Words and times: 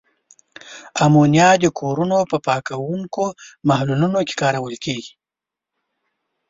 امونیا 1.05 1.49
د 1.63 1.65
کورونو 1.79 2.17
په 2.31 2.37
پاکوونکو 2.47 3.25
محلولونو 3.69 4.19
کې 4.27 4.35
کارول 4.41 4.75
کیږي. 4.85 5.13